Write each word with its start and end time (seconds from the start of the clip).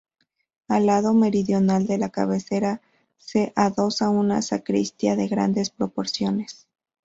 Al 0.67 0.87
lado 0.87 1.13
meridional 1.13 1.85
de 1.85 1.99
la 1.99 2.09
cabecera 2.09 2.81
se 3.19 3.53
adosa 3.55 4.09
una 4.09 4.41
sacristía 4.41 5.15
de 5.15 5.27
grandes 5.27 5.69
proporciones. 5.69 6.67